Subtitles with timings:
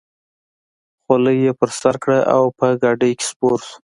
[1.03, 3.75] خولۍ یې پر سر کړه او په ګاډۍ کې سپور شو.